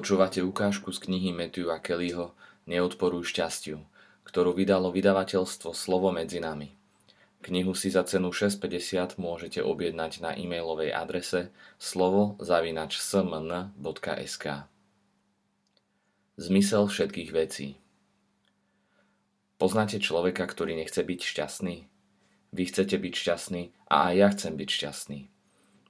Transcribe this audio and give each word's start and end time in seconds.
Počúvate 0.00 0.40
ukážku 0.40 0.96
z 0.96 1.04
knihy 1.04 1.28
Matthewa 1.28 1.76
Kellyho 1.76 2.32
Neodporuj 2.64 3.36
šťastiu, 3.36 3.84
ktorú 4.24 4.56
vydalo 4.56 4.88
vydavateľstvo 4.88 5.76
Slovo 5.76 6.08
medzi 6.08 6.40
nami. 6.40 6.72
Knihu 7.44 7.76
si 7.76 7.92
za 7.92 8.08
cenu 8.08 8.32
6,50 8.32 9.20
môžete 9.20 9.60
objednať 9.60 10.24
na 10.24 10.32
e-mailovej 10.32 10.96
adrese 10.96 11.52
slovo.smn.sk 11.76 12.40
Zmysel 16.40 16.84
všetkých 16.88 17.30
vecí 17.36 17.76
Poznáte 19.60 20.00
človeka, 20.00 20.48
ktorý 20.48 20.80
nechce 20.80 21.04
byť 21.04 21.20
šťastný? 21.20 21.76
Vy 22.56 22.62
chcete 22.72 22.96
byť 22.96 23.14
šťastný 23.20 23.68
a 23.92 24.08
aj 24.08 24.14
ja 24.16 24.32
chcem 24.32 24.56
byť 24.56 24.68
šťastný. 24.80 25.28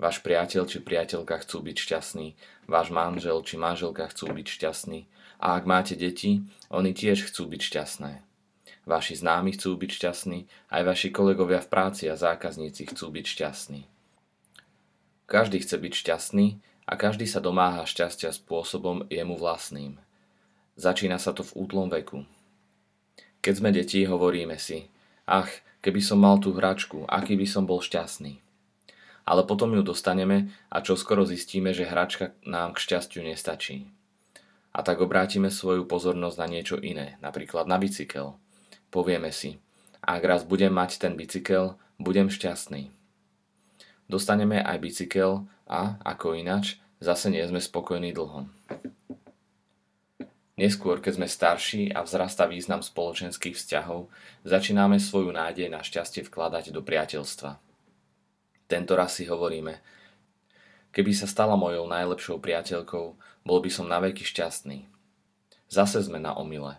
Váš 0.01 0.25
priateľ 0.25 0.65
či 0.65 0.81
priateľka 0.81 1.45
chcú 1.45 1.61
byť 1.61 1.77
šťastní, 1.77 2.33
váš 2.65 2.89
manžel 2.89 3.37
či 3.45 3.61
manželka 3.61 4.09
chcú 4.09 4.33
byť 4.33 4.49
šťastní 4.49 5.05
a 5.37 5.61
ak 5.61 5.69
máte 5.69 5.93
deti, 5.93 6.41
oni 6.73 6.97
tiež 6.97 7.29
chcú 7.29 7.53
byť 7.53 7.61
šťastné. 7.61 8.13
Vaši 8.89 9.21
známi 9.21 9.53
chcú 9.61 9.77
byť 9.77 9.91
šťastní, 9.93 10.49
aj 10.73 10.83
vaši 10.89 11.09
kolegovia 11.13 11.61
v 11.61 11.69
práci 11.69 12.09
a 12.09 12.17
zákazníci 12.17 12.89
chcú 12.97 13.13
byť 13.13 13.27
šťastní. 13.29 13.85
Každý 15.29 15.61
chce 15.61 15.77
byť 15.77 15.93
šťastný 15.93 16.47
a 16.89 16.93
každý 16.97 17.29
sa 17.29 17.45
domáha 17.45 17.85
šťastia 17.85 18.33
spôsobom 18.33 19.05
jemu 19.13 19.37
vlastným. 19.37 20.01
Začína 20.81 21.21
sa 21.21 21.37
to 21.37 21.45
v 21.45 21.61
útlom 21.61 21.93
veku. 21.93 22.25
Keď 23.45 23.53
sme 23.53 23.69
deti, 23.69 24.01
hovoríme 24.09 24.57
si, 24.57 24.89
ach, 25.29 25.53
keby 25.85 26.01
som 26.01 26.25
mal 26.25 26.41
tú 26.41 26.57
hračku, 26.57 27.05
aký 27.05 27.37
by 27.37 27.45
som 27.45 27.69
bol 27.69 27.85
šťastný 27.85 28.41
ale 29.25 29.47
potom 29.47 29.73
ju 29.77 29.83
dostaneme 29.85 30.51
a 30.73 30.83
čo 30.85 30.99
skoro 30.99 31.27
zistíme, 31.27 31.71
že 31.77 31.89
hračka 31.89 32.37
nám 32.47 32.77
k 32.77 32.83
šťastiu 32.83 33.23
nestačí. 33.25 33.87
A 34.71 34.87
tak 34.87 35.03
obrátime 35.03 35.51
svoju 35.51 35.83
pozornosť 35.87 36.37
na 36.39 36.47
niečo 36.47 36.77
iné, 36.79 37.19
napríklad 37.19 37.67
na 37.67 37.77
bicykel. 37.77 38.39
Povieme 38.95 39.35
si, 39.35 39.59
ak 40.03 40.23
raz 40.23 40.43
budem 40.47 40.71
mať 40.71 41.03
ten 41.03 41.19
bicykel, 41.19 41.75
budem 41.99 42.31
šťastný. 42.31 42.91
Dostaneme 44.11 44.59
aj 44.59 44.79
bicykel 44.83 45.47
a, 45.71 45.99
ako 46.03 46.35
inač, 46.35 46.83
zase 46.99 47.31
nie 47.31 47.43
sme 47.47 47.63
spokojní 47.63 48.11
dlho. 48.11 48.51
Neskôr, 50.61 51.01
keď 51.01 51.13
sme 51.17 51.29
starší 51.31 51.83
a 51.89 52.05
vzrasta 52.05 52.45
význam 52.45 52.85
spoločenských 52.85 53.57
vzťahov, 53.57 54.13
začíname 54.45 55.01
svoju 55.01 55.33
nádej 55.33 55.73
na 55.73 55.81
šťastie 55.81 56.21
vkladať 56.29 56.69
do 56.75 56.85
priateľstva. 56.85 57.70
Tento 58.71 58.95
raz 58.95 59.19
si 59.19 59.27
hovoríme, 59.27 59.83
keby 60.95 61.11
sa 61.11 61.27
stala 61.27 61.59
mojou 61.59 61.91
najlepšou 61.91 62.39
priateľkou, 62.39 63.07
bol 63.43 63.59
by 63.59 63.67
som 63.67 63.91
naveky 63.91 64.23
šťastný. 64.23 64.87
Zase 65.67 66.07
sme 66.07 66.23
na 66.23 66.39
omyle. 66.39 66.79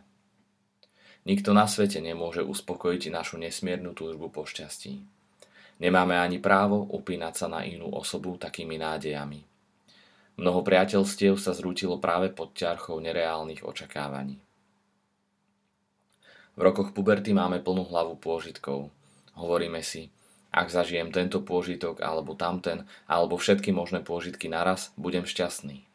Nikto 1.28 1.52
na 1.52 1.67
svete 1.67 2.00
nemôže 2.00 2.48
uspokojiť 2.48 3.11
našu 3.11 3.36
nesmiernu 3.36 3.92
túžbu 3.92 4.31
po 4.31 4.48
šťastí. 4.48 5.03
Nemáme 5.83 6.16
ani 6.16 6.39
právo 6.39 6.88
upínať 6.95 7.33
sa 7.44 7.48
na 7.52 7.67
inú 7.67 7.92
osobu 7.92 8.39
takými 8.39 8.80
nádejami. 8.80 9.44
Mnoho 10.39 10.64
priateľstiev 10.64 11.36
sa 11.36 11.52
zrútilo 11.52 12.00
práve 12.00 12.31
pod 12.31 12.55
ťarchou 12.55 13.03
nereálnych 13.03 13.67
očakávaní. 13.67 14.39
V 16.55 16.59
rokoch 16.64 16.95
puberty 16.95 17.36
máme 17.36 17.59
plnú 17.59 17.83
hlavu 17.92 18.16
pôžitkov. 18.16 18.88
Hovoríme 19.36 19.83
si, 19.83 20.08
ak 20.52 20.67
zažijem 20.67 21.16
tento 21.16 21.39
pôžitok 21.39 22.03
alebo 22.03 22.35
tamten, 22.35 22.83
alebo 23.07 23.39
všetky 23.39 23.71
možné 23.71 24.03
pôžitky 24.03 24.52
naraz, 24.52 24.91
budem 24.99 25.23
šťastný. 25.23 25.88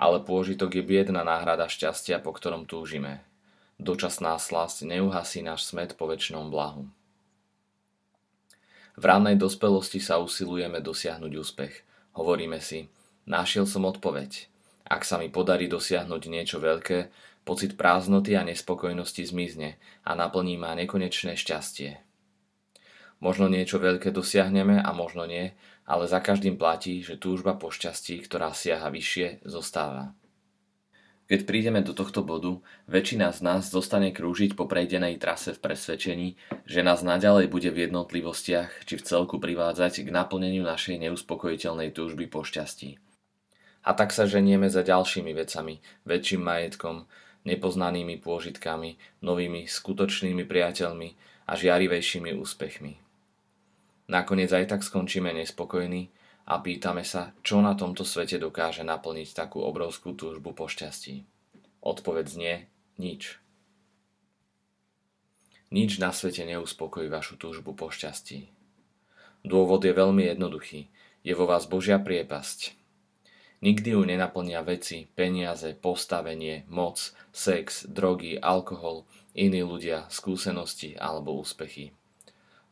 Ale 0.00 0.24
pôžitok 0.24 0.80
je 0.80 0.82
biedna 0.82 1.20
náhrada 1.20 1.68
šťastia, 1.68 2.24
po 2.24 2.32
ktorom 2.32 2.64
túžime. 2.64 3.20
Dočasná 3.76 4.40
slasť 4.40 4.88
neuhasí 4.88 5.44
náš 5.44 5.68
smet 5.68 6.00
po 6.00 6.08
väčšnom 6.08 6.48
blahu. 6.48 6.88
V 8.96 9.04
rannej 9.04 9.36
dospelosti 9.36 10.00
sa 10.00 10.20
usilujeme 10.20 10.80
dosiahnuť 10.80 11.32
úspech. 11.36 11.74
Hovoríme 12.16 12.60
si, 12.60 12.88
našiel 13.24 13.64
som 13.64 13.88
odpoveď. 13.88 14.48
Ak 14.84 15.04
sa 15.08 15.16
mi 15.16 15.32
podarí 15.32 15.68
dosiahnuť 15.68 16.22
niečo 16.28 16.60
veľké, 16.60 17.08
pocit 17.48 17.76
prázdnoty 17.76 18.36
a 18.36 18.44
nespokojnosti 18.44 19.24
zmizne 19.24 19.80
a 20.04 20.12
naplní 20.12 20.60
ma 20.60 20.76
nekonečné 20.76 21.36
šťastie. 21.36 22.11
Možno 23.22 23.46
niečo 23.46 23.78
veľké 23.78 24.10
dosiahneme 24.10 24.82
a 24.82 24.90
možno 24.90 25.30
nie, 25.30 25.54
ale 25.86 26.10
za 26.10 26.18
každým 26.18 26.58
platí, 26.58 27.06
že 27.06 27.14
túžba 27.14 27.54
po 27.54 27.70
šťastí, 27.70 28.18
ktorá 28.26 28.50
siaha 28.50 28.90
vyššie, 28.90 29.46
zostáva. 29.46 30.10
Keď 31.30 31.46
prídeme 31.46 31.86
do 31.86 31.94
tohto 31.94 32.26
bodu, 32.26 32.58
väčšina 32.90 33.30
z 33.30 33.46
nás 33.46 33.70
zostane 33.70 34.10
krúžiť 34.10 34.58
po 34.58 34.66
prejdenej 34.66 35.22
trase 35.22 35.54
v 35.54 35.62
presvedčení, 35.62 36.28
že 36.66 36.82
nás 36.82 37.06
naďalej 37.06 37.46
bude 37.46 37.70
v 37.70 37.86
jednotlivostiach 37.86 38.90
či 38.90 38.98
v 38.98 39.06
celku 39.06 39.38
privádzať 39.38 40.02
k 40.02 40.10
naplneniu 40.10 40.66
našej 40.66 40.98
neuspokojiteľnej 41.06 41.94
túžby 41.94 42.26
po 42.26 42.42
šťastí. 42.42 42.98
A 43.86 43.90
tak 43.94 44.10
sa 44.10 44.26
ženieme 44.26 44.66
za 44.66 44.82
ďalšími 44.82 45.30
vecami, 45.30 45.78
väčším 46.10 46.42
majetkom, 46.42 47.06
nepoznanými 47.46 48.18
pôžitkami, 48.18 48.98
novými 49.22 49.70
skutočnými 49.70 50.42
priateľmi 50.42 51.08
a 51.46 51.52
žiarivejšími 51.54 52.34
úspechmi. 52.34 53.11
Nakoniec 54.12 54.52
aj 54.52 54.76
tak 54.76 54.84
skončíme 54.84 55.32
nespokojní 55.32 56.12
a 56.44 56.60
pýtame 56.60 57.00
sa, 57.00 57.32
čo 57.40 57.64
na 57.64 57.72
tomto 57.72 58.04
svete 58.04 58.36
dokáže 58.36 58.84
naplniť 58.84 59.32
takú 59.32 59.64
obrovskú 59.64 60.12
túžbu 60.12 60.52
po 60.52 60.68
šťastí. 60.68 61.24
Odpoveď 61.80 62.24
znie 62.28 62.54
nič. 63.00 63.40
Nič 65.72 65.96
na 65.96 66.12
svete 66.12 66.44
neuspokojí 66.44 67.08
vašu 67.08 67.40
túžbu 67.40 67.72
po 67.72 67.88
šťastí. 67.88 68.52
Dôvod 69.48 69.80
je 69.80 69.96
veľmi 69.96 70.28
jednoduchý. 70.28 70.92
Je 71.24 71.32
vo 71.32 71.48
vás 71.48 71.64
Božia 71.64 71.96
priepasť. 71.96 72.76
Nikdy 73.64 73.96
ju 73.96 74.02
nenaplnia 74.04 74.60
veci, 74.60 75.08
peniaze, 75.16 75.72
postavenie, 75.72 76.68
moc, 76.68 77.00
sex, 77.32 77.88
drogy, 77.88 78.36
alkohol, 78.36 79.08
iní 79.32 79.64
ľudia, 79.64 80.04
skúsenosti 80.12 81.00
alebo 81.00 81.32
úspechy. 81.40 81.96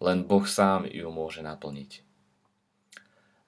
Len 0.00 0.24
Boh 0.24 0.48
sám 0.48 0.88
ju 0.88 1.12
môže 1.12 1.44
naplniť. 1.44 2.00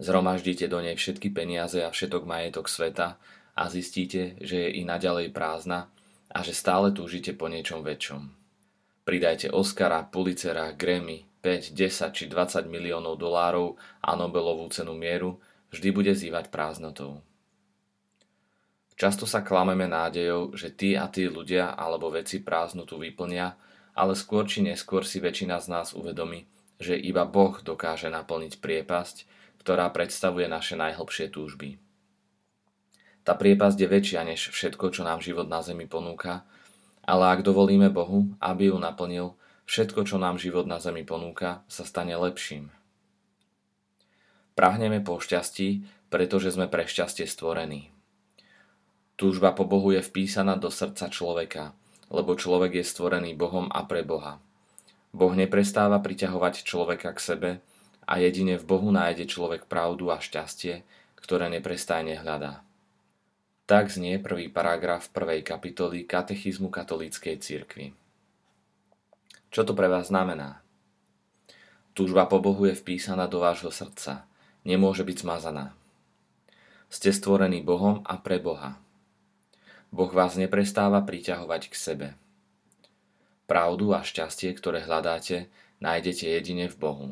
Zhromaždite 0.03 0.69
do 0.69 0.85
nej 0.85 0.99
všetky 0.99 1.33
peniaze 1.33 1.81
a 1.81 1.89
všetok 1.89 2.29
majetok 2.29 2.69
sveta 2.69 3.17
a 3.57 3.63
zistíte, 3.73 4.37
že 4.45 4.69
je 4.69 4.69
i 4.79 4.83
naďalej 4.85 5.33
prázdna 5.33 5.89
a 6.29 6.39
že 6.45 6.53
stále 6.53 6.93
túžite 6.93 7.33
po 7.33 7.49
niečom 7.49 7.81
väčšom. 7.81 8.29
Pridajte 9.03 9.51
Oscara, 9.51 10.05
Pulitzera, 10.07 10.77
Grammy, 10.77 11.27
5, 11.43 11.75
10 11.75 12.15
či 12.15 12.25
20 12.31 12.71
miliónov 12.71 13.19
dolárov 13.19 13.75
a 13.99 14.15
Nobelovú 14.15 14.71
cenu 14.71 14.95
mieru, 14.95 15.43
vždy 15.75 15.89
bude 15.91 16.13
zývať 16.15 16.55
prázdnotou. 16.55 17.19
Často 18.95 19.27
sa 19.27 19.43
klameme 19.43 19.91
nádejou, 19.91 20.55
že 20.55 20.71
tí 20.71 20.95
a 20.95 21.11
tí 21.11 21.27
ľudia 21.27 21.75
alebo 21.75 22.15
veci 22.15 22.39
prázdnotu 22.39 23.01
vyplnia, 23.03 23.51
ale 23.93 24.17
skôr 24.17 24.49
či 24.49 24.65
neskôr 24.65 25.05
si 25.05 25.21
väčšina 25.21 25.61
z 25.61 25.67
nás 25.69 25.93
uvedomí, 25.93 26.49
že 26.81 26.97
iba 26.97 27.29
Boh 27.29 27.61
dokáže 27.61 28.09
naplniť 28.09 28.59
priepasť, 28.59 29.17
ktorá 29.61 29.93
predstavuje 29.93 30.49
naše 30.49 30.75
najhlbšie 30.75 31.31
túžby. 31.31 31.79
Tá 33.23 33.39
priepasť 33.39 33.79
je 33.79 33.89
väčšia 33.89 34.21
než 34.27 34.51
všetko, 34.51 34.91
čo 34.91 35.07
nám 35.07 35.23
život 35.23 35.47
na 35.47 35.63
zemi 35.63 35.87
ponúka, 35.87 36.43
ale 37.07 37.31
ak 37.39 37.47
dovolíme 37.47 37.87
Bohu, 37.93 38.35
aby 38.43 38.75
ju 38.75 38.77
naplnil, 38.83 39.39
všetko, 39.71 40.03
čo 40.03 40.19
nám 40.19 40.43
život 40.43 40.67
na 40.67 40.83
zemi 40.83 41.07
ponúka, 41.07 41.63
sa 41.71 41.87
stane 41.87 42.19
lepším. 42.19 42.75
Prahneme 44.59 44.99
po 44.99 45.23
šťastí, 45.23 45.87
pretože 46.11 46.51
sme 46.51 46.67
pre 46.67 46.85
šťastie 46.85 47.25
stvorení. 47.31 47.95
Túžba 49.15 49.55
po 49.55 49.63
Bohu 49.71 49.95
je 49.95 50.03
vpísaná 50.03 50.59
do 50.59 50.73
srdca 50.73 51.07
človeka– 51.07 51.65
lebo 52.13 52.37
človek 52.37 52.77
je 52.79 52.85
stvorený 52.85 53.33
Bohom 53.33 53.73
a 53.73 53.89
pre 53.89 54.05
Boha. 54.05 54.37
Boh 55.17 55.33
neprestáva 55.33 55.97
priťahovať 56.05 56.65
človeka 56.69 57.17
k 57.17 57.21
sebe 57.21 57.51
a 58.05 58.21
jedine 58.21 58.61
v 58.61 58.69
Bohu 58.69 58.93
nájde 58.93 59.25
človek 59.25 59.65
pravdu 59.65 60.13
a 60.13 60.21
šťastie, 60.21 60.85
ktoré 61.17 61.49
neprestajne 61.49 62.21
hľadá. 62.21 62.61
Tak 63.65 63.89
znie 63.89 64.21
prvý 64.21 64.53
paragraf 64.53 65.09
prvej 65.09 65.41
kapitoly 65.41 66.05
Katechizmu 66.05 66.69
katolíckej 66.69 67.41
cirkvi. 67.41 67.97
Čo 69.49 69.65
to 69.65 69.73
pre 69.73 69.89
vás 69.89 70.13
znamená? 70.13 70.61
Túžba 71.93 72.25
po 72.25 72.41
Bohu 72.41 72.69
je 72.69 72.77
vpísaná 72.77 73.29
do 73.29 73.41
vášho 73.41 73.69
srdca. 73.69 74.25
Nemôže 74.65 75.05
byť 75.05 75.17
zmazaná. 75.25 75.77
Ste 76.89 77.13
stvorení 77.13 77.61
Bohom 77.61 78.01
a 78.09 78.17
pre 78.17 78.41
Boha. 78.41 78.81
Boh 79.93 80.09
vás 80.09 80.41
neprestáva 80.41 81.05
priťahovať 81.05 81.63
k 81.69 81.75
sebe. 81.77 82.09
Pravdu 83.45 83.93
a 83.93 84.01
šťastie, 84.01 84.57
ktoré 84.57 84.81
hľadáte, 84.81 85.53
nájdete 85.85 86.33
jedine 86.33 86.73
v 86.73 86.77
Bohu. 86.81 87.09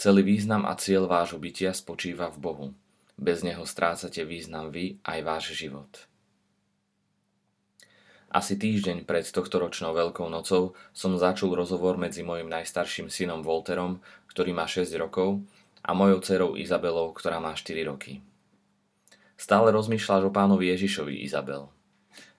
Celý 0.00 0.24
význam 0.24 0.64
a 0.64 0.72
cieľ 0.80 1.04
vášho 1.04 1.36
bytia 1.36 1.76
spočíva 1.76 2.32
v 2.32 2.38
Bohu. 2.40 2.66
Bez 3.20 3.44
neho 3.44 3.68
strácate 3.68 4.24
význam 4.24 4.72
vy 4.72 4.96
aj 5.04 5.18
váš 5.20 5.44
život. 5.52 6.08
Asi 8.32 8.56
týždeň 8.56 9.04
pred 9.08 9.24
tohtoročnou 9.28 9.92
Veľkou 9.92 10.28
nocou 10.28 10.72
som 10.92 11.16
začul 11.16 11.52
rozhovor 11.52 12.00
medzi 12.00 12.24
mojim 12.24 12.48
najstarším 12.48 13.12
synom 13.12 13.40
Volterom, 13.40 14.00
ktorý 14.28 14.56
má 14.56 14.64
6 14.64 14.88
rokov, 15.00 15.40
a 15.86 15.94
mojou 15.94 16.18
dcerou 16.20 16.50
Izabelou, 16.58 17.14
ktorá 17.14 17.40
má 17.40 17.54
4 17.54 17.86
roky. 17.86 18.20
Stále 19.36 19.72
rozmýšľaš 19.72 20.28
o 20.28 20.32
pánovi 20.32 20.72
Ježišovi, 20.72 21.22
Izabel. 21.22 21.68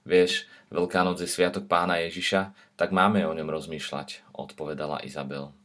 Vieš, 0.04 0.50
Veľká 0.68 1.08
noc 1.08 1.24
je 1.24 1.30
sviatok 1.32 1.72
pána 1.72 2.04
Ježiša, 2.04 2.52
tak 2.76 2.92
máme 2.92 3.24
o 3.24 3.32
ňom 3.32 3.48
rozmýšľať, 3.48 4.28
odpovedala 4.36 5.00
Izabel. 5.08 5.56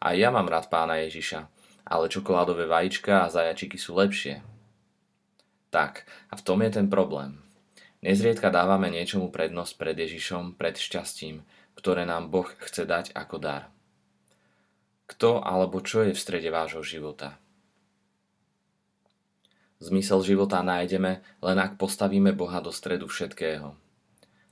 A 0.00 0.16
ja 0.16 0.32
mám 0.32 0.48
rád 0.48 0.72
pána 0.72 1.04
Ježiša, 1.04 1.52
ale 1.84 2.08
čokoládové 2.08 2.64
vajíčka 2.64 3.28
a 3.28 3.32
zajačiky 3.32 3.76
sú 3.76 3.92
lepšie. 3.92 4.40
Tak, 5.68 6.08
a 6.32 6.34
v 6.40 6.44
tom 6.44 6.64
je 6.64 6.70
ten 6.72 6.88
problém. 6.88 7.44
Nezriedka 8.00 8.48
dávame 8.48 8.88
niečomu 8.88 9.28
prednosť 9.28 9.72
pred 9.76 9.96
Ježišom, 10.00 10.56
pred 10.56 10.80
šťastím, 10.80 11.44
ktoré 11.76 12.08
nám 12.08 12.32
Boh 12.32 12.48
chce 12.48 12.88
dať 12.88 13.12
ako 13.12 13.36
dar. 13.36 13.68
Kto 15.12 15.44
alebo 15.44 15.84
čo 15.84 16.08
je 16.08 16.16
v 16.16 16.18
strede 16.18 16.48
vášho 16.48 16.80
života? 16.80 17.36
Zmysel 19.82 20.22
života 20.22 20.62
nájdeme 20.62 21.26
len 21.42 21.58
ak 21.58 21.74
postavíme 21.74 22.30
Boha 22.38 22.62
do 22.62 22.70
stredu 22.70 23.10
všetkého. 23.10 23.74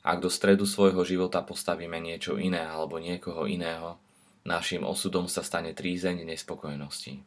Ak 0.03 0.19
do 0.19 0.27
stredu 0.27 0.67
svojho 0.67 1.07
života 1.07 1.39
postavíme 1.47 2.03
niečo 2.03 2.35
iné 2.35 2.67
alebo 2.67 2.99
niekoho 2.99 3.47
iného, 3.47 3.95
našim 4.43 4.83
osudom 4.83 5.31
sa 5.31 5.47
stane 5.47 5.71
trízeň 5.71 6.27
nespokojnosti. 6.27 7.23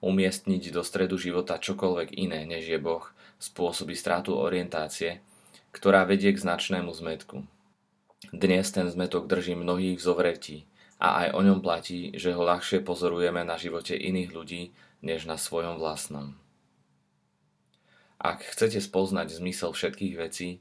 Umiestniť 0.00 0.70
do 0.70 0.86
stredu 0.86 1.18
života 1.18 1.58
čokoľvek 1.58 2.14
iné, 2.14 2.46
než 2.46 2.70
je 2.70 2.78
Boh, 2.78 3.02
spôsobí 3.42 3.98
strátu 3.98 4.38
orientácie, 4.38 5.18
ktorá 5.74 6.06
vedie 6.06 6.30
k 6.30 6.38
značnému 6.46 6.94
zmetku. 6.94 7.42
Dnes 8.30 8.70
ten 8.70 8.86
zmetok 8.86 9.26
drží 9.26 9.58
mnohých 9.58 9.98
v 9.98 10.06
zovretí 10.06 10.58
a 11.02 11.26
aj 11.26 11.28
o 11.34 11.40
ňom 11.42 11.58
platí, 11.58 12.14
že 12.14 12.30
ho 12.36 12.46
ľahšie 12.46 12.86
pozorujeme 12.86 13.42
na 13.42 13.58
živote 13.58 13.98
iných 13.98 14.30
ľudí, 14.30 14.62
než 15.04 15.26
na 15.26 15.36
svojom 15.36 15.76
vlastnom. 15.76 16.38
Ak 18.20 18.44
chcete 18.44 18.80
spoznať 18.80 19.40
zmysel 19.40 19.72
všetkých 19.72 20.14
vecí, 20.16 20.60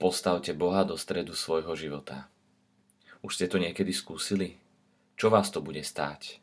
postavte 0.00 0.56
Boha 0.56 0.86
do 0.86 0.94
stredu 0.96 1.34
svojho 1.36 1.74
života. 1.76 2.30
Už 3.20 3.36
ste 3.36 3.46
to 3.50 3.60
niekedy 3.60 3.92
skúsili? 3.92 4.56
Čo 5.20 5.28
vás 5.28 5.52
to 5.52 5.60
bude 5.60 5.84
stáť? 5.84 6.39